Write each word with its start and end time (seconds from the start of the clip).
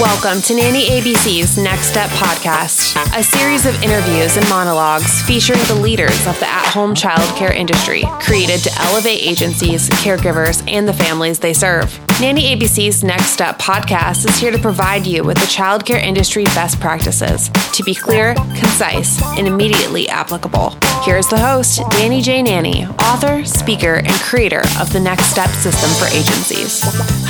Welcome 0.00 0.40
to 0.42 0.54
Nanny 0.54 0.86
ABC's 0.88 1.58
Next 1.58 1.88
Step 1.88 2.08
podcast, 2.10 2.96
a 3.14 3.22
series 3.22 3.66
of 3.66 3.74
interviews 3.82 4.38
and 4.38 4.48
monologues 4.48 5.20
featuring 5.22 5.60
the 5.64 5.74
leaders 5.74 6.26
of 6.26 6.38
the 6.40 6.48
at 6.48 6.64
home 6.72 6.94
childcare 6.94 7.54
industry, 7.54 8.02
created 8.18 8.60
to 8.60 8.70
elevate 8.80 9.20
agencies, 9.22 9.90
caregivers, 9.90 10.66
and 10.66 10.88
the 10.88 10.94
families 10.94 11.38
they 11.38 11.52
serve. 11.52 12.00
Nanny 12.22 12.56
ABC's 12.56 13.04
Next 13.04 13.26
Step 13.26 13.58
podcast 13.58 14.26
is 14.26 14.38
here 14.38 14.50
to 14.50 14.58
provide 14.58 15.06
you 15.06 15.24
with 15.24 15.36
the 15.36 15.46
childcare 15.46 16.02
industry 16.02 16.44
best 16.44 16.80
practices 16.80 17.50
to 17.74 17.82
be 17.84 17.94
clear, 17.94 18.34
concise, 18.34 19.20
and 19.36 19.46
immediately 19.46 20.08
applicable. 20.08 20.70
Here's 21.02 21.26
the 21.26 21.38
host, 21.38 21.82
Danny 21.90 22.22
J. 22.22 22.42
Nanny, 22.42 22.86
author, 22.86 23.44
speaker, 23.44 23.96
and 23.96 24.14
creator 24.22 24.62
of 24.80 24.90
the 24.94 25.00
Next 25.00 25.26
Step 25.26 25.50
system 25.50 25.90
for 25.98 26.06
agencies. 26.16 26.80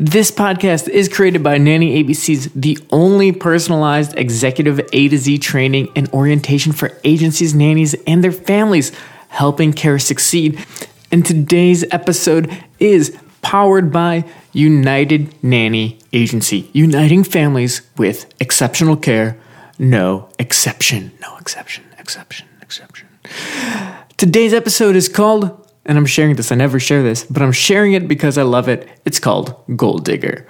This 0.00 0.30
podcast 0.30 0.88
is 0.88 1.08
created 1.08 1.42
by 1.42 1.58
Nanny 1.58 2.00
ABC's 2.04 2.52
the 2.54 2.78
only 2.90 3.32
personalized 3.32 4.16
executive 4.16 4.78
A 4.92 5.08
to 5.08 5.18
Z 5.18 5.38
training 5.38 5.88
and 5.96 6.08
orientation 6.10 6.70
for 6.70 6.96
agencies, 7.02 7.52
nannies, 7.52 7.96
and 8.06 8.22
their 8.22 8.30
families, 8.30 8.92
helping 9.26 9.72
care 9.72 9.98
succeed. 9.98 10.64
And 11.10 11.26
today's 11.26 11.84
episode 11.90 12.48
is 12.78 13.18
powered 13.42 13.90
by 13.90 14.24
United 14.52 15.34
Nanny 15.42 15.98
Agency, 16.12 16.70
uniting 16.72 17.24
families 17.24 17.82
with 17.96 18.32
exceptional 18.38 18.96
care, 18.96 19.36
no 19.80 20.28
exception, 20.38 21.10
no 21.20 21.36
exception, 21.38 21.82
exception, 21.98 22.46
exception. 22.62 23.08
Today's 24.16 24.54
episode 24.54 24.94
is 24.94 25.08
called 25.08 25.67
and 25.88 25.96
I'm 25.96 26.06
sharing 26.06 26.36
this, 26.36 26.52
I 26.52 26.54
never 26.54 26.78
share 26.78 27.02
this, 27.02 27.24
but 27.24 27.42
I'm 27.42 27.50
sharing 27.50 27.94
it 27.94 28.06
because 28.06 28.36
I 28.36 28.42
love 28.42 28.68
it. 28.68 28.86
It's 29.06 29.18
called 29.18 29.56
Goal 29.74 29.98
Digger. 29.98 30.46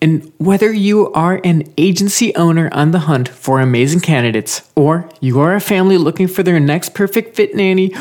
And 0.00 0.32
whether 0.38 0.72
you 0.72 1.12
are 1.12 1.40
an 1.42 1.64
agency 1.76 2.34
owner 2.36 2.68
on 2.70 2.92
the 2.92 3.00
hunt 3.00 3.28
for 3.28 3.60
amazing 3.60 4.00
candidates, 4.00 4.62
or 4.76 5.10
you 5.20 5.40
are 5.40 5.56
a 5.56 5.60
family 5.60 5.98
looking 5.98 6.28
for 6.28 6.44
their 6.44 6.60
next 6.60 6.94
perfect 6.94 7.34
fit 7.34 7.56
nanny, 7.56 7.92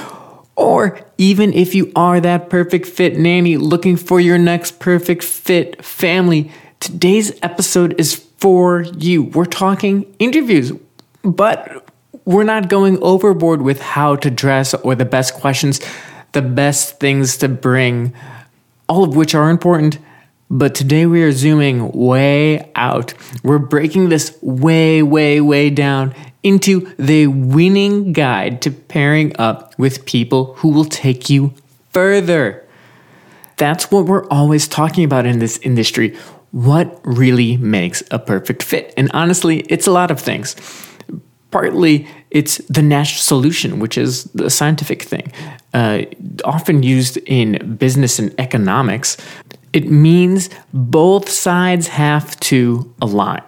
or 0.55 0.99
even 1.17 1.53
if 1.53 1.73
you 1.73 1.91
are 1.95 2.21
that 2.21 2.49
perfect 2.49 2.85
fit 2.85 3.17
nanny 3.17 3.57
looking 3.57 3.97
for 3.97 4.19
your 4.19 4.37
next 4.37 4.79
perfect 4.79 5.23
fit 5.23 5.83
family, 5.83 6.51
today's 6.79 7.31
episode 7.41 7.99
is 7.99 8.13
for 8.37 8.81
you. 8.97 9.23
We're 9.23 9.45
talking 9.45 10.13
interviews, 10.19 10.71
but 11.23 11.89
we're 12.25 12.43
not 12.43 12.69
going 12.69 13.01
overboard 13.01 13.61
with 13.63 13.81
how 13.81 14.17
to 14.17 14.29
dress 14.29 14.73
or 14.75 14.93
the 14.93 15.05
best 15.05 15.33
questions 15.33 15.79
the 16.35 16.43
best 16.43 16.99
things 16.99 17.37
to 17.37 17.47
bring, 17.47 18.13
all 18.87 19.03
of 19.03 19.15
which 19.15 19.33
are 19.33 19.49
important. 19.49 19.97
But 20.51 20.75
today 20.75 21.07
we 21.07 21.23
are 21.23 21.31
zooming 21.31 21.91
way 21.93 22.71
out. 22.75 23.15
We're 23.41 23.57
breaking 23.57 24.09
this 24.09 24.37
way, 24.43 25.01
way, 25.01 25.41
way 25.41 25.71
down 25.71 26.13
into 26.43 26.93
the 26.99 27.25
winning 27.25 28.13
guide 28.13 28.61
to 28.61 28.69
pairing 28.69 29.35
up 29.39 29.73
with 29.79 30.05
people 30.05 30.53
who 30.55 30.69
will 30.69 30.85
take 30.85 31.29
you 31.29 31.55
further. 31.91 32.63
That's 33.57 33.89
what 33.89 34.05
we're 34.05 34.27
always 34.27 34.67
talking 34.67 35.05
about 35.05 35.25
in 35.25 35.39
this 35.39 35.57
industry. 35.59 36.15
What 36.51 36.99
really 37.03 37.57
makes 37.57 38.03
a 38.11 38.19
perfect 38.19 38.61
fit? 38.61 38.93
And 38.97 39.09
honestly, 39.13 39.61
it's 39.61 39.87
a 39.87 39.91
lot 39.91 40.11
of 40.11 40.19
things. 40.19 40.55
Partly, 41.55 42.05
it's 42.31 42.57
the 42.67 42.81
Nash 42.81 43.21
solution, 43.21 43.79
which 43.79 43.97
is 43.97 44.25
the 44.33 44.49
scientific 44.49 45.03
thing, 45.03 45.31
uh, 45.73 46.01
often 46.43 46.83
used 46.83 47.15
in 47.27 47.77
business 47.77 48.19
and 48.19 48.35
economics. 48.37 49.15
It 49.71 49.89
means 49.89 50.49
both 50.73 51.29
sides 51.29 51.87
have 51.87 52.37
to 52.51 52.93
align. 53.01 53.41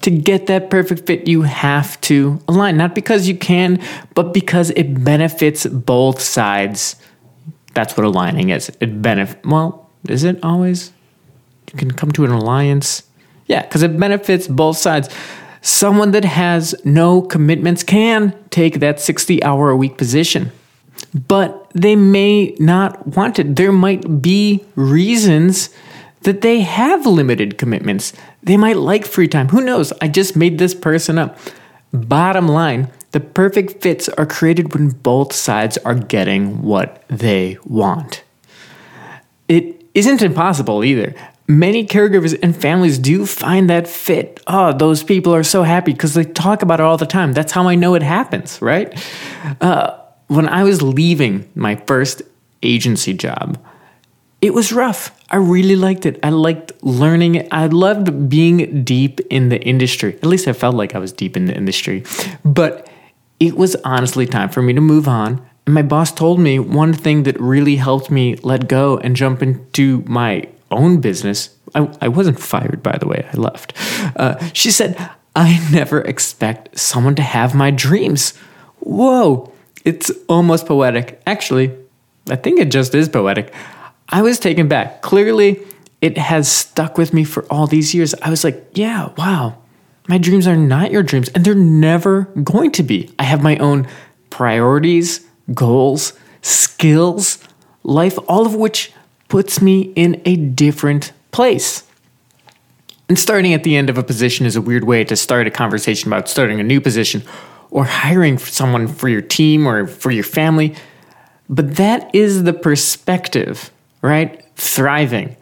To 0.00 0.10
get 0.10 0.46
that 0.46 0.70
perfect 0.70 1.04
fit, 1.06 1.28
you 1.28 1.42
have 1.42 2.00
to 2.08 2.40
align, 2.48 2.78
not 2.78 2.94
because 2.94 3.28
you 3.28 3.36
can, 3.36 3.82
but 4.14 4.32
because 4.32 4.70
it 4.70 5.04
benefits 5.04 5.66
both 5.66 6.22
sides. 6.22 6.96
That's 7.74 7.98
what 7.98 8.06
aligning 8.06 8.48
is. 8.48 8.72
It 8.80 9.02
benefit. 9.02 9.44
Well, 9.44 9.90
is 10.08 10.24
it 10.24 10.42
always? 10.42 10.90
You 11.70 11.78
can 11.78 11.90
come 11.90 12.12
to 12.12 12.24
an 12.24 12.30
alliance. 12.30 13.02
Yeah, 13.46 13.60
because 13.60 13.82
it 13.82 14.00
benefits 14.00 14.48
both 14.48 14.78
sides. 14.78 15.10
Someone 15.64 16.10
that 16.10 16.26
has 16.26 16.74
no 16.84 17.22
commitments 17.22 17.82
can 17.82 18.34
take 18.50 18.80
that 18.80 19.00
60 19.00 19.42
hour 19.42 19.70
a 19.70 19.76
week 19.76 19.96
position, 19.96 20.52
but 21.26 21.70
they 21.72 21.96
may 21.96 22.54
not 22.58 23.06
want 23.16 23.38
it. 23.38 23.56
There 23.56 23.72
might 23.72 24.20
be 24.20 24.62
reasons 24.76 25.70
that 26.20 26.42
they 26.42 26.60
have 26.60 27.06
limited 27.06 27.56
commitments. 27.56 28.12
They 28.42 28.58
might 28.58 28.76
like 28.76 29.06
free 29.06 29.26
time. 29.26 29.48
Who 29.48 29.62
knows? 29.62 29.90
I 30.02 30.08
just 30.08 30.36
made 30.36 30.58
this 30.58 30.74
person 30.74 31.16
up. 31.16 31.38
Bottom 31.94 32.46
line, 32.46 32.90
the 33.12 33.20
perfect 33.20 33.80
fits 33.80 34.10
are 34.10 34.26
created 34.26 34.74
when 34.74 34.90
both 34.90 35.32
sides 35.32 35.78
are 35.78 35.94
getting 35.94 36.60
what 36.60 37.02
they 37.08 37.56
want. 37.64 38.22
It 39.48 39.82
isn't 39.94 40.20
impossible 40.20 40.84
either 40.84 41.14
many 41.46 41.86
caregivers 41.86 42.38
and 42.42 42.56
families 42.56 42.98
do 42.98 43.26
find 43.26 43.68
that 43.70 43.86
fit. 43.86 44.40
Oh, 44.46 44.72
those 44.72 45.02
people 45.02 45.34
are 45.34 45.42
so 45.42 45.62
happy 45.62 45.92
because 45.92 46.14
they 46.14 46.24
talk 46.24 46.62
about 46.62 46.80
it 46.80 46.84
all 46.84 46.96
the 46.96 47.06
time. 47.06 47.32
That's 47.32 47.52
how 47.52 47.68
I 47.68 47.74
know 47.74 47.94
it 47.94 48.02
happens, 48.02 48.60
right? 48.62 48.92
Uh, 49.60 49.98
when 50.28 50.48
I 50.48 50.64
was 50.64 50.82
leaving 50.82 51.48
my 51.54 51.76
first 51.76 52.22
agency 52.62 53.12
job, 53.12 53.58
it 54.40 54.52
was 54.52 54.72
rough. 54.72 55.18
I 55.30 55.36
really 55.36 55.76
liked 55.76 56.06
it. 56.06 56.18
I 56.22 56.28
liked 56.30 56.72
learning 56.82 57.36
it. 57.36 57.48
I 57.50 57.66
loved 57.66 58.28
being 58.28 58.84
deep 58.84 59.20
in 59.30 59.48
the 59.48 59.60
industry. 59.62 60.14
At 60.16 60.26
least 60.26 60.48
I 60.48 60.52
felt 60.52 60.74
like 60.74 60.94
I 60.94 60.98
was 60.98 61.12
deep 61.12 61.36
in 61.36 61.46
the 61.46 61.56
industry. 61.56 62.04
But 62.44 62.88
it 63.40 63.56
was 63.56 63.74
honestly 63.84 64.26
time 64.26 64.50
for 64.50 64.62
me 64.62 64.72
to 64.74 64.80
move 64.80 65.08
on. 65.08 65.44
And 65.66 65.74
my 65.74 65.82
boss 65.82 66.12
told 66.12 66.40
me 66.40 66.58
one 66.58 66.92
thing 66.92 67.22
that 67.22 67.40
really 67.40 67.76
helped 67.76 68.10
me 68.10 68.36
let 68.36 68.68
go 68.68 68.98
and 68.98 69.16
jump 69.16 69.42
into 69.42 70.04
my 70.06 70.46
own 70.74 71.00
business. 71.00 71.56
I, 71.74 71.88
I 72.00 72.08
wasn't 72.08 72.38
fired, 72.38 72.82
by 72.82 72.98
the 72.98 73.08
way, 73.08 73.26
I 73.32 73.36
left. 73.36 73.72
Uh, 74.16 74.36
she 74.52 74.70
said, 74.70 75.10
I 75.34 75.66
never 75.72 76.00
expect 76.00 76.78
someone 76.78 77.14
to 77.16 77.22
have 77.22 77.54
my 77.54 77.70
dreams. 77.70 78.34
Whoa, 78.80 79.52
it's 79.84 80.10
almost 80.28 80.66
poetic. 80.66 81.20
Actually, 81.26 81.76
I 82.28 82.36
think 82.36 82.60
it 82.60 82.70
just 82.70 82.94
is 82.94 83.08
poetic. 83.08 83.52
I 84.08 84.22
was 84.22 84.38
taken 84.38 84.68
back. 84.68 85.02
Clearly, 85.02 85.60
it 86.00 86.18
has 86.18 86.50
stuck 86.50 86.98
with 86.98 87.14
me 87.14 87.24
for 87.24 87.44
all 87.50 87.66
these 87.66 87.94
years. 87.94 88.14
I 88.22 88.30
was 88.30 88.44
like, 88.44 88.62
yeah, 88.74 89.10
wow, 89.16 89.56
my 90.06 90.18
dreams 90.18 90.46
are 90.46 90.56
not 90.56 90.90
your 90.90 91.02
dreams, 91.02 91.30
and 91.30 91.44
they're 91.44 91.54
never 91.54 92.24
going 92.42 92.72
to 92.72 92.82
be. 92.82 93.10
I 93.18 93.24
have 93.24 93.42
my 93.42 93.56
own 93.56 93.88
priorities, 94.30 95.26
goals, 95.54 96.12
skills, 96.42 97.38
life, 97.82 98.18
all 98.28 98.46
of 98.46 98.54
which 98.54 98.92
puts 99.28 99.60
me 99.60 99.92
in 99.94 100.20
a 100.24 100.36
different 100.36 101.12
place. 101.32 101.84
And 103.08 103.18
starting 103.18 103.52
at 103.52 103.64
the 103.64 103.76
end 103.76 103.90
of 103.90 103.98
a 103.98 104.02
position 104.02 104.46
is 104.46 104.56
a 104.56 104.62
weird 104.62 104.84
way 104.84 105.04
to 105.04 105.16
start 105.16 105.46
a 105.46 105.50
conversation 105.50 106.08
about 106.08 106.28
starting 106.28 106.60
a 106.60 106.62
new 106.62 106.80
position 106.80 107.22
or 107.70 107.84
hiring 107.84 108.38
someone 108.38 108.88
for 108.88 109.08
your 109.08 109.20
team 109.20 109.66
or 109.66 109.86
for 109.86 110.10
your 110.10 110.24
family. 110.24 110.74
But 111.48 111.76
that 111.76 112.14
is 112.14 112.44
the 112.44 112.52
perspective, 112.52 113.70
right? 114.00 114.44
Thriving. 114.56 115.36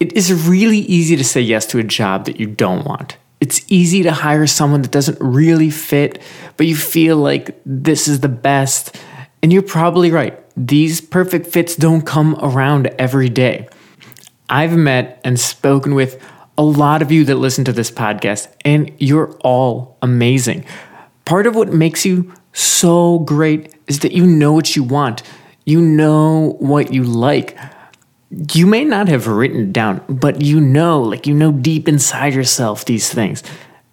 It 0.00 0.14
is 0.14 0.32
really 0.48 0.78
easy 0.78 1.14
to 1.16 1.22
say 1.22 1.40
yes 1.40 1.66
to 1.66 1.78
a 1.78 1.84
job 1.84 2.24
that 2.24 2.40
you 2.40 2.46
don't 2.46 2.84
want. 2.84 3.16
It's 3.40 3.64
easy 3.68 4.02
to 4.02 4.12
hire 4.12 4.46
someone 4.46 4.82
that 4.82 4.90
doesn't 4.90 5.18
really 5.20 5.70
fit, 5.70 6.20
but 6.56 6.66
you 6.66 6.74
feel 6.74 7.16
like 7.16 7.60
this 7.64 8.08
is 8.08 8.20
the 8.20 8.28
best. 8.28 8.96
And 9.42 9.52
you're 9.52 9.62
probably 9.62 10.10
right 10.10 10.38
these 10.56 11.00
perfect 11.00 11.46
fits 11.46 11.76
don't 11.76 12.02
come 12.02 12.36
around 12.42 12.88
every 12.98 13.28
day. 13.28 13.68
I've 14.48 14.76
met 14.76 15.20
and 15.24 15.40
spoken 15.40 15.94
with 15.94 16.22
a 16.58 16.62
lot 16.62 17.00
of 17.00 17.10
you 17.10 17.24
that 17.24 17.36
listen 17.36 17.64
to 17.64 17.72
this 17.72 17.90
podcast, 17.90 18.48
and 18.64 18.92
you're 18.98 19.32
all 19.40 19.96
amazing. 20.02 20.66
Part 21.24 21.46
of 21.46 21.56
what 21.56 21.72
makes 21.72 22.04
you 22.04 22.32
so 22.52 23.20
great 23.20 23.74
is 23.86 24.00
that 24.00 24.12
you 24.12 24.26
know 24.26 24.52
what 24.52 24.76
you 24.76 24.82
want, 24.82 25.22
you 25.64 25.80
know 25.80 26.56
what 26.58 26.92
you 26.92 27.02
like. 27.02 27.56
You 28.54 28.66
may 28.66 28.84
not 28.84 29.08
have 29.08 29.26
written 29.26 29.72
down, 29.72 30.02
but 30.08 30.42
you 30.42 30.60
know, 30.60 31.02
like 31.02 31.26
you 31.26 31.34
know 31.34 31.52
deep 31.52 31.88
inside 31.88 32.34
yourself 32.34 32.84
these 32.84 33.12
things. 33.12 33.42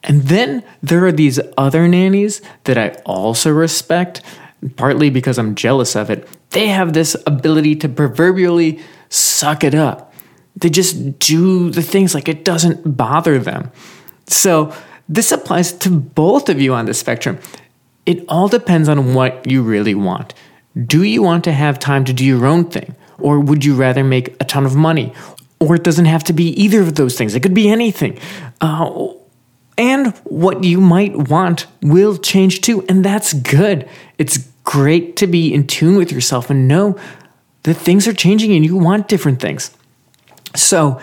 And 0.04 0.24
then 0.24 0.63
there 0.81 1.06
are 1.06 1.12
these 1.12 1.40
other 1.57 1.88
nannies 1.88 2.42
that 2.63 2.78
I 2.78 2.90
also 3.06 3.51
respect, 3.51 4.22
partly 4.75 5.09
because 5.09 5.38
I'm 5.38 5.56
jealous 5.56 5.95
of 5.95 6.09
it. 6.09 6.27
They 6.51 6.67
have 6.67 6.94
this 6.94 7.15
ability 7.25 7.75
to 7.77 7.89
proverbially 7.89 8.79
suck 9.09 9.63
it 9.63 9.75
up. 9.75 10.13
They 10.56 10.69
just 10.69 11.19
do 11.19 11.69
the 11.69 11.81
things 11.81 12.13
like 12.13 12.27
it 12.27 12.44
doesn't 12.44 12.97
bother 12.97 13.39
them. 13.39 13.71
So, 14.27 14.73
this 15.07 15.31
applies 15.31 15.71
to 15.73 15.89
both 15.89 16.50
of 16.50 16.61
you 16.61 16.73
on 16.73 16.85
the 16.85 16.94
spectrum. 16.94 17.39
It 18.06 18.23
all 18.29 18.47
depends 18.47 18.88
on 18.88 19.15
what 19.15 19.50
you 19.50 19.63
really 19.63 19.95
want. 19.95 20.35
Do 20.85 21.03
you 21.03 21.23
want 21.23 21.44
to 21.45 21.51
have 21.51 21.79
time 21.79 22.05
to 22.05 22.13
do 22.13 22.23
your 22.23 22.45
own 22.45 22.65
thing? 22.65 22.95
Or 23.17 23.39
would 23.39 23.65
you 23.65 23.75
rather 23.75 24.03
make 24.03 24.35
a 24.39 24.45
ton 24.45 24.65
of 24.65 24.75
money? 24.75 25.13
Or 25.59 25.75
it 25.75 25.83
doesn't 25.83 26.05
have 26.05 26.23
to 26.25 26.33
be 26.33 26.50
either 26.62 26.81
of 26.81 26.95
those 26.95 27.17
things, 27.17 27.35
it 27.35 27.41
could 27.41 27.53
be 27.55 27.69
anything. 27.69 28.19
Uh, 28.62 29.09
and 29.79 30.07
what 30.25 30.65
you 30.65 30.81
might 30.81 31.15
want 31.15 31.65
will 31.81 32.17
change 32.17 32.59
too, 32.59 32.85
and 32.89 33.03
that's 33.03 33.31
good. 33.31 33.87
It's 34.17 34.39
great 34.65 35.15
to 35.15 35.25
be 35.25 35.53
in 35.53 35.65
tune 35.65 35.95
with 35.95 36.11
yourself 36.11 36.49
and 36.49 36.67
know 36.67 36.99
that 37.63 37.75
things 37.75 38.05
are 38.05 38.13
changing 38.13 38.53
and 38.53 38.65
you 38.65 38.75
want 38.75 39.07
different 39.07 39.39
things. 39.39 39.71
So, 40.53 40.99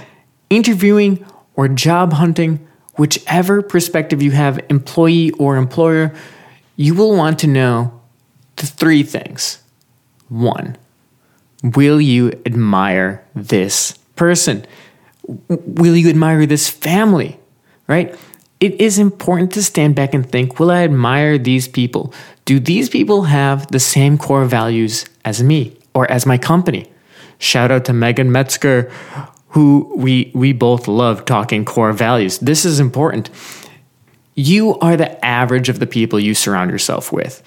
interviewing 0.51 1.25
or 1.55 1.69
job 1.69 2.13
hunting, 2.13 2.67
whichever 2.97 3.63
perspective 3.63 4.23
you 4.23 4.33
have, 4.33 4.61
employee 4.69 5.31
or 5.33 5.57
employer, 5.57 6.15
you 6.77 6.95
will 6.95 7.17
want 7.17 7.39
to 7.41 7.47
know 7.47 7.99
the 8.57 8.67
three 8.67 9.03
things. 9.03 9.63
One, 10.29 10.77
will 11.63 12.01
you 12.01 12.33
admire 12.45 13.25
this 13.35 13.93
person? 14.17 14.67
Will 15.49 15.97
you 15.97 16.11
admire 16.11 16.45
this 16.45 16.69
family? 16.69 17.41
Right? 17.87 18.15
It 18.61 18.81
is 18.81 18.99
important 18.99 19.53
to 19.53 19.63
stand 19.63 19.95
back 19.95 20.15
and 20.15 20.29
think 20.29 20.59
will 20.59 20.71
I 20.71 20.85
admire 20.85 21.39
these 21.39 21.69
people? 21.69 22.13
Do 22.45 22.59
these 22.59 22.89
people 22.89 23.25
have 23.25 23.67
the 23.69 23.81
same 23.81 24.17
core 24.17 24.45
values 24.45 25.05
as 25.25 25.43
me 25.43 25.77
or 25.95 26.11
as 26.11 26.27
my 26.27 26.39
company? 26.39 26.91
Shout 27.39 27.71
out 27.71 27.85
to 27.87 27.93
Megan 27.93 28.33
Metzger, 28.33 28.91
who 29.49 29.93
we, 29.97 30.31
we 30.35 30.53
both 30.53 30.89
love 30.89 31.25
talking 31.25 31.65
core 31.65 31.93
values. 31.93 32.39
This 32.39 32.65
is 32.65 32.81
important. 32.81 33.31
You 34.35 34.79
are 34.79 34.97
the 34.97 35.23
average 35.25 35.69
of 35.69 35.79
the 35.79 35.87
people 35.87 36.21
you 36.21 36.35
surround 36.35 36.71
yourself 36.71 37.13
with. 37.13 37.43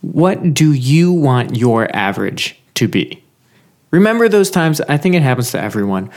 What 0.00 0.54
do 0.54 0.72
you 0.72 1.12
want 1.12 1.56
your 1.56 1.94
average 1.94 2.58
to 2.74 2.88
be? 2.88 3.22
Remember 3.90 4.28
those 4.28 4.50
times, 4.50 4.80
I 4.82 4.96
think 4.96 5.14
it 5.14 5.22
happens 5.22 5.50
to 5.52 5.60
everyone, 5.60 6.10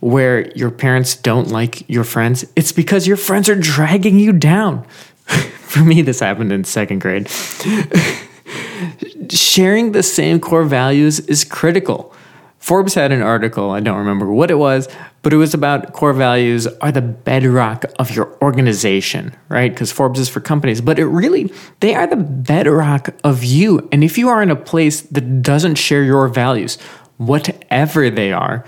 where 0.00 0.50
your 0.52 0.70
parents 0.70 1.16
don't 1.16 1.48
like 1.48 1.88
your 1.88 2.04
friends, 2.04 2.44
it's 2.54 2.72
because 2.72 3.06
your 3.06 3.16
friends 3.16 3.48
are 3.48 3.54
dragging 3.54 4.18
you 4.18 4.32
down. 4.32 4.84
For 5.26 5.80
me, 5.80 6.02
this 6.02 6.20
happened 6.20 6.52
in 6.52 6.64
second 6.64 7.00
grade. 7.00 7.30
Sharing 9.30 9.92
the 9.92 10.02
same 10.02 10.40
core 10.40 10.64
values 10.64 11.20
is 11.20 11.44
critical. 11.44 12.14
Forbes 12.58 12.94
had 12.94 13.12
an 13.12 13.22
article, 13.22 13.70
I 13.70 13.80
don't 13.80 13.98
remember 13.98 14.32
what 14.32 14.50
it 14.50 14.56
was, 14.56 14.88
but 15.22 15.32
it 15.32 15.36
was 15.36 15.54
about 15.54 15.92
core 15.92 16.12
values 16.12 16.66
are 16.66 16.90
the 16.90 17.02
bedrock 17.02 17.84
of 17.98 18.10
your 18.10 18.36
organization, 18.42 19.34
right? 19.48 19.72
Because 19.72 19.92
Forbes 19.92 20.18
is 20.18 20.28
for 20.28 20.40
companies, 20.40 20.80
but 20.80 20.98
it 20.98 21.06
really, 21.06 21.52
they 21.80 21.94
are 21.94 22.06
the 22.06 22.16
bedrock 22.16 23.10
of 23.22 23.44
you. 23.44 23.88
And 23.92 24.02
if 24.02 24.18
you 24.18 24.28
are 24.28 24.42
in 24.42 24.50
a 24.50 24.56
place 24.56 25.02
that 25.02 25.42
doesn't 25.42 25.76
share 25.76 26.02
your 26.02 26.26
values, 26.28 26.76
whatever 27.18 28.10
they 28.10 28.32
are, 28.32 28.64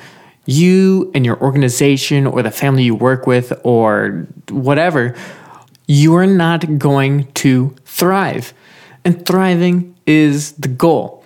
you 0.48 1.10
and 1.14 1.26
your 1.26 1.38
organization 1.42 2.26
or 2.26 2.42
the 2.42 2.50
family 2.50 2.82
you 2.82 2.94
work 2.94 3.26
with 3.26 3.52
or 3.64 4.26
whatever, 4.48 5.14
you 5.86 6.16
are 6.16 6.26
not 6.26 6.78
going 6.78 7.30
to 7.32 7.76
thrive. 7.84 8.54
And 9.04 9.26
thriving 9.26 9.94
is 10.06 10.52
the 10.52 10.68
goal. 10.68 11.22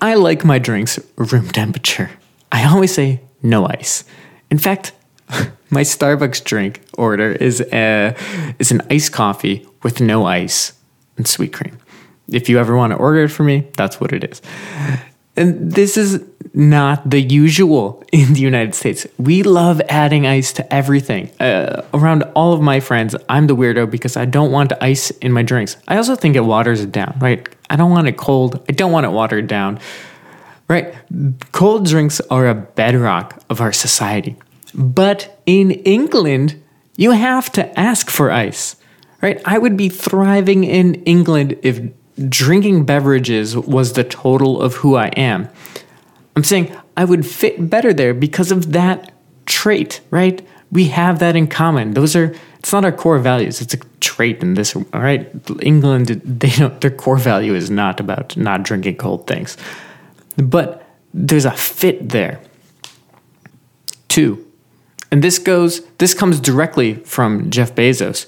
I 0.00 0.14
like 0.14 0.44
my 0.44 0.60
drinks 0.60 1.00
room 1.16 1.48
temperature. 1.48 2.10
I 2.52 2.64
always 2.64 2.94
say 2.94 3.20
no 3.42 3.66
ice. 3.66 4.04
In 4.48 4.58
fact, 4.58 4.92
my 5.70 5.82
Starbucks 5.82 6.44
drink 6.44 6.80
order 6.96 7.32
is 7.32 7.60
a, 7.72 8.14
is 8.60 8.70
an 8.70 8.82
iced 8.88 9.10
coffee 9.10 9.66
with 9.82 10.00
no 10.00 10.26
ice 10.26 10.74
and 11.16 11.26
sweet 11.26 11.52
cream. 11.52 11.76
If 12.28 12.48
you 12.48 12.60
ever 12.60 12.76
want 12.76 12.92
to 12.92 12.96
order 12.96 13.24
it 13.24 13.30
for 13.30 13.42
me, 13.42 13.66
that's 13.76 14.00
what 14.00 14.12
it 14.12 14.22
is. 14.22 14.40
And 15.36 15.70
this 15.72 15.96
is 15.96 16.24
not 16.54 17.08
the 17.08 17.20
usual 17.20 18.02
in 18.12 18.32
the 18.32 18.40
United 18.40 18.74
States. 18.74 19.06
We 19.18 19.42
love 19.42 19.80
adding 19.88 20.26
ice 20.26 20.52
to 20.54 20.74
everything. 20.74 21.30
Uh, 21.38 21.82
around 21.92 22.22
all 22.34 22.54
of 22.54 22.62
my 22.62 22.80
friends, 22.80 23.14
I'm 23.28 23.46
the 23.46 23.54
weirdo 23.54 23.90
because 23.90 24.16
I 24.16 24.24
don't 24.24 24.50
want 24.50 24.72
ice 24.80 25.10
in 25.10 25.32
my 25.32 25.42
drinks. 25.42 25.76
I 25.86 25.98
also 25.98 26.16
think 26.16 26.34
it 26.36 26.40
waters 26.40 26.80
it 26.80 26.92
down, 26.92 27.16
right? 27.20 27.46
I 27.68 27.76
don't 27.76 27.90
want 27.90 28.08
it 28.08 28.16
cold. 28.16 28.64
I 28.68 28.72
don't 28.72 28.92
want 28.92 29.04
it 29.04 29.10
watered 29.10 29.46
down, 29.46 29.78
right? 30.68 30.94
Cold 31.52 31.86
drinks 31.86 32.20
are 32.30 32.48
a 32.48 32.54
bedrock 32.54 33.42
of 33.50 33.60
our 33.60 33.72
society. 33.72 34.36
But 34.74 35.40
in 35.46 35.70
England, 35.70 36.62
you 36.96 37.10
have 37.10 37.52
to 37.52 37.78
ask 37.78 38.08
for 38.08 38.30
ice, 38.30 38.76
right? 39.20 39.40
I 39.44 39.58
would 39.58 39.76
be 39.76 39.90
thriving 39.90 40.64
in 40.64 40.94
England 41.04 41.58
if 41.62 41.80
drinking 42.28 42.84
beverages 42.84 43.56
was 43.56 43.92
the 43.92 44.04
total 44.04 44.60
of 44.60 44.76
who 44.76 44.96
I 44.96 45.08
am. 45.08 45.48
I'm 46.34 46.44
saying 46.44 46.74
I 46.96 47.04
would 47.04 47.26
fit 47.26 47.68
better 47.70 47.92
there 47.92 48.14
because 48.14 48.50
of 48.50 48.72
that 48.72 49.12
trait, 49.46 50.00
right? 50.10 50.46
We 50.72 50.88
have 50.88 51.18
that 51.20 51.36
in 51.36 51.46
common. 51.46 51.94
Those 51.94 52.16
are 52.16 52.34
it's 52.58 52.72
not 52.72 52.84
our 52.84 52.92
core 52.92 53.18
values. 53.18 53.60
It's 53.60 53.74
a 53.74 53.78
trait 54.00 54.42
in 54.42 54.54
this, 54.54 54.74
all 54.74 54.84
right? 54.92 55.30
England, 55.62 56.08
they 56.08 56.50
don't 56.50 56.80
their 56.80 56.90
core 56.90 57.18
value 57.18 57.54
is 57.54 57.70
not 57.70 58.00
about 58.00 58.36
not 58.36 58.62
drinking 58.62 58.96
cold 58.96 59.26
things. 59.26 59.56
But 60.36 60.86
there's 61.14 61.44
a 61.44 61.52
fit 61.52 62.08
there. 62.08 62.40
Two. 64.08 64.44
And 65.10 65.22
this 65.22 65.38
goes 65.38 65.84
this 65.98 66.12
comes 66.12 66.40
directly 66.40 66.94
from 66.94 67.50
Jeff 67.50 67.74
Bezos 67.74 68.26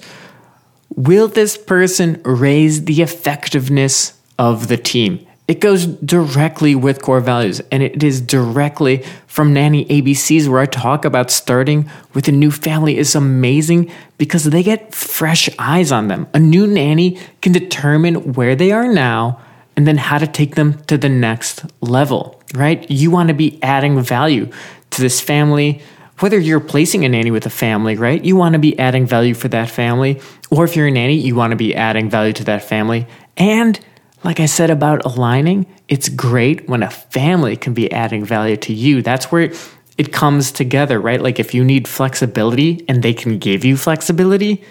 will 0.95 1.27
this 1.27 1.57
person 1.57 2.21
raise 2.23 2.85
the 2.85 3.01
effectiveness 3.01 4.13
of 4.37 4.67
the 4.67 4.77
team? 4.77 5.25
It 5.47 5.61
goes 5.61 5.87
directly 5.87 6.75
with 6.75 7.01
core 7.01 7.21
values, 7.21 7.59
and 7.71 7.81
it 7.81 8.03
is 8.03 8.21
directly 8.21 9.03
from 9.25 9.51
Nanny 9.51 9.83
ABCs, 9.85 10.47
where 10.47 10.61
I 10.61 10.67
talk 10.67 11.05
about 11.05 11.31
starting 11.31 11.89
with 12.13 12.27
a 12.27 12.31
new 12.31 12.51
family 12.51 12.99
is 12.99 13.15
amazing 13.15 13.91
because 14.19 14.43
they 14.43 14.61
get 14.61 14.93
fresh 14.93 15.49
eyes 15.57 15.91
on 15.91 16.07
them. 16.07 16.27
A 16.35 16.39
new 16.39 16.67
nanny 16.67 17.17
can 17.41 17.51
determine 17.51 18.33
where 18.33 18.55
they 18.55 18.71
are 18.71 18.87
now 18.87 19.41
and 19.75 19.87
then 19.87 19.97
how 19.97 20.19
to 20.19 20.27
take 20.27 20.53
them 20.53 20.73
to 20.83 20.99
the 20.99 21.09
next 21.09 21.65
level, 21.81 22.39
right? 22.53 22.85
You 22.91 23.09
want 23.09 23.29
to 23.29 23.33
be 23.33 23.57
adding 23.63 23.99
value 24.01 24.51
to 24.91 25.01
this 25.01 25.19
family 25.19 25.81
whether 26.19 26.37
you're 26.37 26.59
placing 26.59 27.05
a 27.05 27.09
nanny 27.09 27.31
with 27.31 27.45
a 27.45 27.49
family, 27.49 27.95
right? 27.95 28.23
You 28.23 28.35
want 28.35 28.53
to 28.53 28.59
be 28.59 28.77
adding 28.77 29.05
value 29.05 29.33
for 29.33 29.47
that 29.49 29.69
family. 29.69 30.21
Or 30.49 30.65
if 30.65 30.75
you're 30.75 30.87
a 30.87 30.91
nanny, 30.91 31.15
you 31.15 31.35
want 31.35 31.51
to 31.51 31.57
be 31.57 31.75
adding 31.75 32.09
value 32.09 32.33
to 32.33 32.43
that 32.45 32.63
family. 32.63 33.07
And 33.37 33.79
like 34.23 34.39
I 34.39 34.45
said 34.45 34.69
about 34.69 35.05
aligning, 35.05 35.65
it's 35.87 36.09
great 36.09 36.67
when 36.67 36.83
a 36.83 36.89
family 36.89 37.55
can 37.55 37.73
be 37.73 37.91
adding 37.91 38.25
value 38.25 38.57
to 38.57 38.73
you. 38.73 39.01
That's 39.01 39.31
where 39.31 39.51
it 39.97 40.11
comes 40.11 40.51
together, 40.51 40.99
right? 40.99 41.21
Like 41.21 41.39
if 41.39 41.53
you 41.53 41.63
need 41.63 41.87
flexibility 41.87 42.85
and 42.87 43.01
they 43.01 43.13
can 43.13 43.37
give 43.37 43.63
you 43.63 43.77
flexibility, 43.77 44.63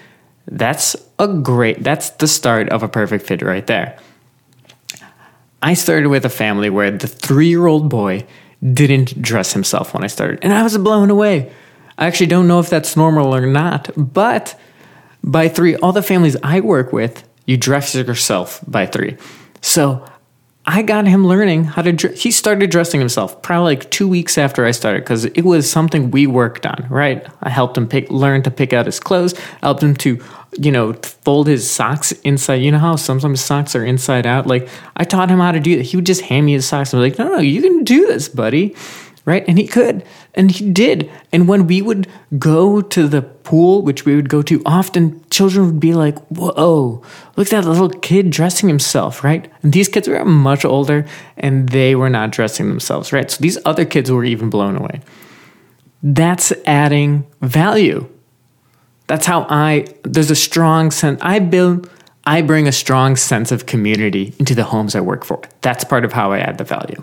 that's 0.47 0.97
a 1.19 1.29
great, 1.29 1.83
that's 1.83 2.11
the 2.11 2.29
start 2.29 2.69
of 2.71 2.83
a 2.83 2.89
perfect 2.89 3.27
fit 3.27 3.43
right 3.43 3.67
there. 3.67 3.99
I 5.61 5.75
started 5.75 6.09
with 6.09 6.25
a 6.25 6.31
family 6.31 6.71
where 6.71 6.91
the 6.91 7.09
three 7.09 7.49
year 7.49 7.67
old 7.67 7.89
boy 7.89 8.27
didn't 8.63 9.21
dress 9.21 9.53
himself 9.53 9.95
when 9.95 10.05
I 10.05 10.09
started. 10.09 10.41
And 10.43 10.53
I 10.53 10.63
was 10.63 10.77
blown 10.79 11.11
away. 11.11 11.53
I 11.97 12.07
actually 12.07 12.27
don't 12.27 12.49
know 12.49 12.61
if 12.61 12.71
that's 12.71 12.97
normal 12.97 13.35
or 13.35 13.47
not, 13.47 13.91
but 13.97 14.59
by 15.23 15.49
three, 15.49 15.77
all 15.77 15.93
the 15.93 16.03
families 16.03 16.37
I 16.43 16.61
work 16.61 16.93
with, 16.93 17.29
you 17.47 17.57
dress 17.57 17.95
yourself 17.95 18.61
by 18.67 18.87
three. 18.87 19.17
So 19.61 20.05
I 20.69 20.83
got 20.83 21.07
him 21.07 21.27
learning 21.27 21.65
how 21.65 21.81
to. 21.81 21.93
Dr- 21.93 22.15
he 22.15 22.31
started 22.31 22.71
dressing 22.71 23.01
himself 23.01 23.41
probably 23.41 23.77
like 23.77 23.91
two 23.91 24.07
weeks 24.07 24.37
after 24.37 24.67
I 24.67 24.71
started 24.71 25.03
because 25.03 25.25
it 25.25 25.41
was 25.45 25.69
something 25.69 26.11
we 26.11 26.27
worked 26.27 26.67
on. 26.67 26.87
Right, 26.91 27.27
I 27.43 27.49
helped 27.49 27.79
him 27.79 27.89
pick, 27.89 28.11
learn 28.11 28.43
to 28.43 28.51
pick 28.51 28.75
out 28.75 28.85
his 28.85 29.01
clothes. 29.01 29.33
helped 29.63 29.83
him 29.83 29.97
to, 29.97 30.23
you 30.53 30.73
know, 30.73 30.93
fold 30.93 31.47
his 31.47 31.69
socks 31.71 32.13
inside. 32.23 32.57
You 32.57 32.73
know 32.73 32.79
how 32.79 32.97
sometimes 32.97 33.41
socks 33.41 33.77
are 33.77 33.85
inside 33.85 34.27
out. 34.27 34.47
Like 34.47 34.69
I 34.97 35.05
taught 35.05 35.31
him 35.31 35.39
how 35.39 35.53
to 35.53 35.61
do 35.61 35.77
that. 35.77 35.83
He 35.83 35.97
would 35.97 36.07
just 36.07 36.23
hand 36.23 36.47
me 36.47 36.53
his 36.53 36.67
socks 36.67 36.93
and 36.93 37.03
be 37.03 37.11
like, 37.11 37.19
"No, 37.19 37.29
no, 37.29 37.39
you 37.39 37.61
can 37.61 37.85
do 37.85 38.07
this, 38.07 38.29
buddy." 38.29 38.75
right? 39.29 39.45
And 39.47 39.59
he 39.59 39.67
could, 39.67 40.07
and 40.35 40.51
he 40.51 40.73
did. 40.73 41.11
And 41.35 41.49
when 41.49 41.67
we 41.67 41.83
would 41.83 42.09
go 42.39 42.81
to 42.81 43.07
the 43.07 43.21
pool, 43.21 43.83
which 43.83 44.07
we 44.07 44.17
would 44.17 44.31
go 44.31 44.41
to 44.41 44.63
often, 44.65 45.23
children 45.29 45.67
would 45.67 45.81
be 45.81 45.93
like, 45.93 46.19
whoa, 46.29 47.03
look 47.37 47.53
at 47.53 47.63
that 47.63 47.69
little 47.69 47.91
kid 47.91 48.31
dressing 48.31 48.71
himself, 48.71 49.23
right? 49.23 49.53
And 49.63 49.75
these 49.75 49.87
kids 49.87 50.09
were 50.09 50.25
much 50.25 50.65
older 50.65 51.05
and 51.37 51.69
they 51.69 51.95
were 51.95 52.09
not 52.09 52.31
dressing 52.31 52.71
themselves, 52.71 53.13
right? 53.13 53.31
So 53.31 53.37
these 53.43 53.59
other 53.67 53.85
kids 53.85 54.11
were 54.11 54.25
even 54.25 54.49
blown 54.49 54.77
away. 54.77 55.03
That's 56.03 56.51
adding 56.65 57.27
value 57.43 58.09
That's 59.09 59.27
how 59.27 59.47
I, 59.49 59.87
there's 60.05 60.31
a 60.31 60.37
strong 60.37 60.91
sense, 60.91 61.19
I 61.23 61.41
build, 61.41 61.91
I 62.25 62.43
bring 62.43 62.69
a 62.69 62.73
strong 62.73 63.17
sense 63.17 63.51
of 63.51 63.67
community 63.67 64.35
into 64.39 64.55
the 64.55 64.65
homes 64.65 64.95
I 64.95 65.01
work 65.01 65.25
for. 65.25 65.43
That's 65.63 65.83
part 65.83 66.05
of 66.05 66.13
how 66.13 66.33
I 66.33 66.39
add 66.39 66.59
the 66.59 66.65
value. 66.65 67.03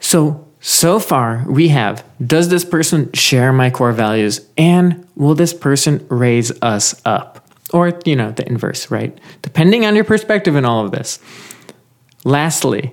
So, 0.00 0.46
so 0.60 1.00
far 1.00 1.44
we 1.48 1.68
have 1.68 2.04
does 2.24 2.50
this 2.50 2.66
person 2.66 3.10
share 3.12 3.52
my 3.52 3.70
core 3.70 3.92
values 3.92 4.46
and 4.58 5.08
will 5.16 5.34
this 5.34 5.54
person 5.54 6.06
raise 6.10 6.52
us 6.60 7.00
up? 7.06 7.48
Or, 7.72 7.98
you 8.04 8.16
know, 8.16 8.32
the 8.32 8.46
inverse, 8.46 8.90
right? 8.90 9.16
Depending 9.40 9.86
on 9.86 9.94
your 9.94 10.04
perspective 10.04 10.56
in 10.56 10.64
all 10.64 10.84
of 10.84 10.90
this. 10.90 11.18
Lastly, 12.24 12.92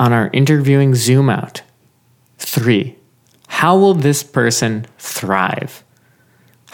on 0.00 0.12
our 0.12 0.30
interviewing 0.32 0.94
zoom 0.96 1.30
out, 1.30 1.62
three, 2.38 2.96
how 3.46 3.78
will 3.78 3.94
this 3.94 4.24
person 4.24 4.86
thrive? 4.98 5.84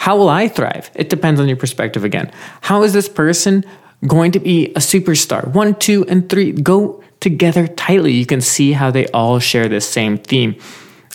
How 0.05 0.15
will 0.15 0.29
I 0.29 0.47
thrive? 0.47 0.91
It 0.93 1.09
depends 1.09 1.39
on 1.39 1.47
your 1.47 1.57
perspective 1.57 2.03
again. 2.03 2.31
How 2.61 2.83
is 2.83 2.93
this 2.93 3.09
person 3.09 3.65
going 4.05 4.31
to 4.33 4.39
be 4.39 4.67
a 4.73 4.79
superstar? 4.79 5.51
One, 5.51 5.73
two, 5.73 6.05
and 6.07 6.29
three 6.29 6.51
go 6.51 7.03
together 7.21 7.65
tightly. 7.65 8.13
You 8.13 8.27
can 8.27 8.39
see 8.39 8.73
how 8.73 8.91
they 8.91 9.07
all 9.07 9.39
share 9.39 9.67
this 9.67 9.89
same 9.89 10.19
theme. 10.19 10.57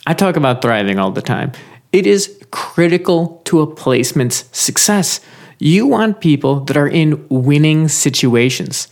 I 0.09 0.15
talk 0.15 0.35
about 0.35 0.61
thriving 0.61 0.99
all 0.99 1.13
the 1.13 1.23
time. 1.23 1.53
It 1.93 2.05
is 2.05 2.37
critical 2.51 3.41
to 3.45 3.61
a 3.61 3.67
placement's 3.73 4.49
success. 4.51 5.21
You 5.61 5.87
want 5.87 6.21
people 6.21 6.65
that 6.65 6.77
are 6.77 6.89
in 6.89 7.25
winning 7.29 7.87
situations. 7.87 8.89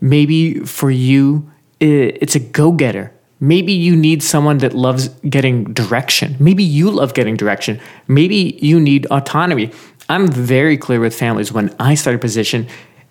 Maybe 0.00 0.58
for 0.64 0.90
you, 0.90 1.48
it's 1.78 2.34
a 2.34 2.40
go 2.40 2.72
getter. 2.72 3.12
Maybe 3.40 3.72
you 3.72 3.94
need 3.94 4.22
someone 4.22 4.58
that 4.58 4.74
loves 4.74 5.08
getting 5.28 5.72
direction. 5.74 6.36
Maybe 6.40 6.62
you 6.62 6.90
love 6.90 7.12
getting 7.14 7.36
direction. 7.36 7.80
Maybe 8.08 8.58
you 8.62 8.80
need 8.80 9.06
autonomy. 9.06 9.72
I'm 10.08 10.28
very 10.28 10.78
clear 10.78 11.00
with 11.00 11.14
families 11.14 11.52
when 11.52 11.74
I 11.78 11.94
start 11.94 12.16
a 12.16 12.18
position, 12.18 12.66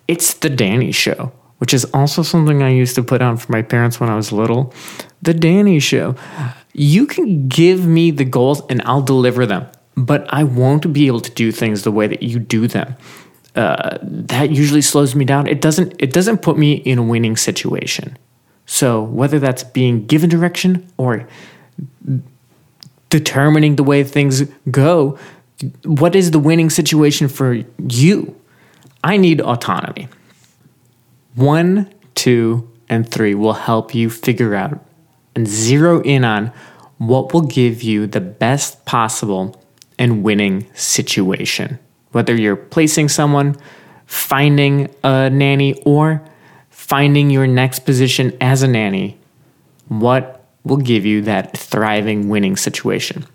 it's 0.08 0.34
the 0.34 0.50
Danny 0.50 0.92
show, 0.92 1.32
which 1.58 1.72
is 1.72 1.84
also 1.86 2.22
something 2.22 2.62
I 2.62 2.70
used 2.70 2.94
to 2.96 3.02
put 3.02 3.22
on 3.22 3.36
for 3.36 3.52
my 3.52 3.62
parents 3.62 4.00
when 4.00 4.08
I 4.08 4.16
was 4.16 4.32
little. 4.32 4.74
The 5.22 5.34
Danny 5.34 5.78
show. 5.78 6.16
You 6.72 7.06
can 7.06 7.48
give 7.48 7.86
me 7.86 8.10
the 8.10 8.24
goals 8.24 8.62
and 8.68 8.82
I'll 8.84 9.02
deliver 9.02 9.46
them, 9.46 9.66
but 9.96 10.26
I 10.32 10.44
won't 10.44 10.92
be 10.92 11.06
able 11.06 11.20
to 11.20 11.30
do 11.30 11.52
things 11.52 11.82
the 11.82 11.92
way 11.92 12.06
that 12.06 12.22
you 12.22 12.38
do 12.38 12.66
them. 12.66 12.96
Uh, 13.54 13.98
that 14.02 14.50
usually 14.50 14.82
slows 14.82 15.14
me 15.14 15.24
down. 15.24 15.46
It 15.46 15.62
doesn't. 15.62 15.94
It 15.98 16.12
doesn't 16.12 16.42
put 16.42 16.58
me 16.58 16.74
in 16.74 16.98
a 16.98 17.02
winning 17.02 17.38
situation. 17.38 18.18
So, 18.66 19.02
whether 19.02 19.38
that's 19.38 19.62
being 19.62 20.06
given 20.06 20.28
direction 20.28 20.86
or 20.96 21.28
determining 23.10 23.76
the 23.76 23.84
way 23.84 24.02
things 24.02 24.42
go, 24.70 25.18
what 25.84 26.14
is 26.14 26.32
the 26.32 26.38
winning 26.38 26.68
situation 26.68 27.28
for 27.28 27.62
you? 27.88 28.38
I 29.04 29.16
need 29.16 29.40
autonomy. 29.40 30.08
One, 31.36 31.92
two, 32.14 32.68
and 32.88 33.08
three 33.08 33.34
will 33.34 33.52
help 33.52 33.94
you 33.94 34.10
figure 34.10 34.54
out 34.54 34.84
and 35.34 35.46
zero 35.46 36.00
in 36.02 36.24
on 36.24 36.52
what 36.98 37.32
will 37.32 37.42
give 37.42 37.82
you 37.82 38.06
the 38.06 38.20
best 38.20 38.84
possible 38.86 39.62
and 39.98 40.22
winning 40.22 40.66
situation. 40.74 41.78
Whether 42.12 42.34
you're 42.34 42.56
placing 42.56 43.10
someone, 43.10 43.56
finding 44.06 44.88
a 45.04 45.28
nanny, 45.28 45.74
or 45.84 46.22
finding 46.86 47.30
your 47.30 47.46
next 47.46 47.80
position 47.80 48.36
as 48.40 48.62
a 48.62 48.68
nanny, 48.68 49.18
what 49.88 50.44
will 50.64 50.76
give 50.76 51.04
you 51.04 51.22
that 51.22 51.56
thriving, 51.56 52.28
winning 52.28 52.56
situation? 52.56 53.26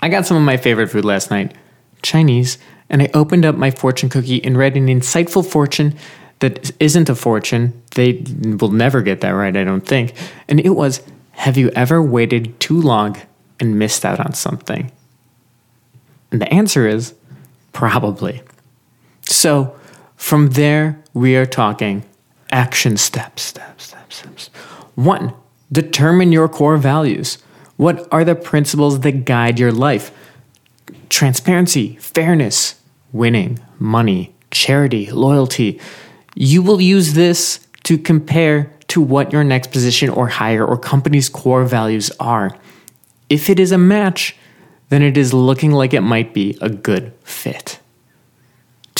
I 0.00 0.08
got 0.08 0.26
some 0.26 0.36
of 0.36 0.42
my 0.42 0.58
favorite 0.58 0.88
food 0.88 1.04
last 1.04 1.30
night 1.30 1.54
Chinese, 2.02 2.58
and 2.90 3.00
I 3.00 3.08
opened 3.14 3.46
up 3.46 3.56
my 3.56 3.70
fortune 3.70 4.10
cookie 4.10 4.44
and 4.44 4.58
read 4.58 4.76
an 4.76 4.88
insightful 4.88 5.44
fortune 5.44 5.96
that 6.40 6.70
isn't 6.78 7.08
a 7.08 7.14
fortune. 7.14 7.80
They 7.94 8.22
will 8.60 8.70
never 8.70 9.00
get 9.00 9.22
that 9.22 9.30
right, 9.30 9.56
I 9.56 9.64
don't 9.64 9.86
think. 9.86 10.12
And 10.46 10.60
it 10.60 10.70
was 10.70 11.00
Have 11.32 11.56
you 11.56 11.70
ever 11.70 12.02
waited 12.02 12.60
too 12.60 12.80
long 12.80 13.20
and 13.58 13.78
missed 13.78 14.04
out 14.04 14.20
on 14.20 14.34
something? 14.34 14.92
And 16.30 16.40
the 16.42 16.52
answer 16.52 16.86
is 16.86 17.14
probably. 17.72 18.42
So, 19.22 19.74
from 20.16 20.50
there, 20.50 21.02
we 21.12 21.36
are 21.36 21.46
talking 21.46 22.04
action 22.50 22.96
steps, 22.96 23.42
steps, 23.42 23.84
steps, 23.84 24.16
steps. 24.16 24.46
One, 24.94 25.34
determine 25.72 26.32
your 26.32 26.48
core 26.48 26.76
values. 26.76 27.38
What 27.76 28.06
are 28.12 28.24
the 28.24 28.34
principles 28.34 29.00
that 29.00 29.24
guide 29.24 29.58
your 29.58 29.72
life? 29.72 30.12
Transparency, 31.08 31.96
fairness, 31.96 32.76
winning, 33.12 33.58
money, 33.78 34.34
charity, 34.50 35.10
loyalty. 35.10 35.80
You 36.34 36.62
will 36.62 36.80
use 36.80 37.14
this 37.14 37.66
to 37.84 37.98
compare 37.98 38.72
to 38.88 39.00
what 39.00 39.32
your 39.32 39.44
next 39.44 39.72
position 39.72 40.08
or 40.08 40.28
hire 40.28 40.64
or 40.64 40.78
company's 40.78 41.28
core 41.28 41.64
values 41.64 42.10
are. 42.20 42.56
If 43.28 43.50
it 43.50 43.58
is 43.58 43.72
a 43.72 43.78
match, 43.78 44.36
then 44.88 45.02
it 45.02 45.16
is 45.16 45.34
looking 45.34 45.72
like 45.72 45.94
it 45.94 46.02
might 46.02 46.34
be 46.34 46.56
a 46.60 46.68
good 46.68 47.12
fit. 47.24 47.80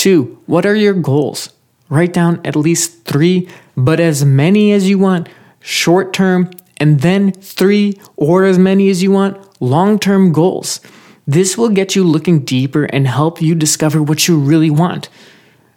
Two, 0.05 0.39
what 0.45 0.67
are 0.67 0.75
your 0.75 0.93
goals? 0.93 1.49
Write 1.89 2.13
down 2.13 2.39
at 2.45 2.57
least 2.57 3.07
three, 3.07 3.49
but 3.75 4.01
as 4.01 4.23
many 4.23 4.71
as 4.71 4.87
you 4.87 4.99
want 4.99 5.31
short 5.61 6.13
term, 6.13 6.51
and 6.77 7.01
then 7.01 7.33
three 7.33 7.99
or 8.15 8.45
as 8.45 8.59
many 8.59 8.91
as 8.91 9.03
you 9.03 9.11
want 9.11 9.39
long 9.63 9.99
term 9.99 10.31
goals. 10.31 10.81
This 11.27 11.57
will 11.57 11.71
get 11.71 11.97
you 11.97 12.05
looking 12.05 12.41
deeper 12.41 12.85
and 12.85 13.09
help 13.09 13.41
you 13.41 13.55
discover 13.55 14.03
what 14.03 14.29
you 14.29 14.39
really 14.39 14.69
want. 14.69 15.09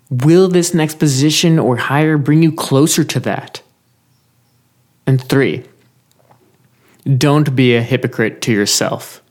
Will 0.09 0.49
this 0.49 0.73
next 0.73 0.99
position 0.99 1.57
or 1.57 1.77
hire 1.77 2.17
bring 2.17 2.43
you 2.43 2.51
closer 2.51 3.05
to 3.05 3.21
that? 3.21 3.61
And 5.05 5.23
three, 5.23 5.63
don't 7.05 7.55
be 7.55 7.77
a 7.77 7.81
hypocrite 7.81 8.41
to 8.41 8.51
yourself. 8.51 9.23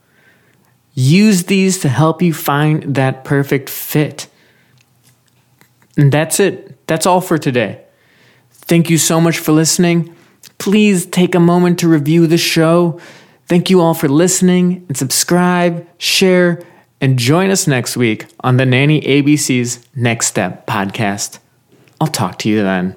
Use 0.95 1.43
these 1.43 1.77
to 1.81 1.87
help 1.87 2.23
you 2.23 2.33
find 2.33 2.95
that 2.95 3.23
perfect 3.23 3.69
fit. 3.69 4.27
And 5.97 6.11
that's 6.11 6.39
it. 6.39 6.87
That's 6.87 7.05
all 7.05 7.21
for 7.21 7.37
today. 7.37 7.81
Thank 8.51 8.89
you 8.89 8.97
so 8.97 9.19
much 9.19 9.39
for 9.39 9.51
listening. 9.51 10.15
Please 10.59 11.05
take 11.05 11.35
a 11.35 11.39
moment 11.39 11.79
to 11.79 11.87
review 11.87 12.27
the 12.27 12.37
show. 12.37 12.99
Thank 13.47 13.69
you 13.69 13.81
all 13.81 13.93
for 13.93 14.07
listening 14.07 14.85
and 14.87 14.97
subscribe, 14.97 15.87
share, 15.97 16.61
and 16.99 17.17
join 17.17 17.49
us 17.49 17.67
next 17.67 17.95
week 17.95 18.25
on 18.41 18.57
the 18.57 18.65
Nanny 18.65 19.01
ABC's 19.01 19.85
Next 19.95 20.27
Step 20.27 20.67
podcast. 20.67 21.39
I'll 22.01 22.07
talk 22.07 22.39
to 22.39 22.49
you 22.49 22.61
then. 22.63 22.95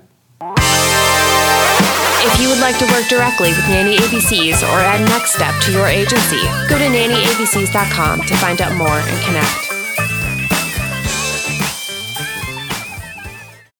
If 2.22 2.40
you 2.40 2.48
would 2.48 2.60
like 2.60 2.78
to 2.78 2.86
work 2.86 3.06
directly 3.08 3.50
with 3.50 3.66
Nanny 3.68 3.96
ABCs 3.96 4.62
or 4.62 4.78
add 4.80 5.08
Next 5.08 5.34
Step 5.34 5.54
to 5.62 5.72
your 5.72 5.86
agency, 5.86 6.42
go 6.68 6.78
to 6.78 6.84
nannyabcs.com 6.84 8.20
to 8.22 8.36
find 8.36 8.60
out 8.60 8.76
more 8.76 8.88
and 8.88 9.24
connect. 9.24 9.79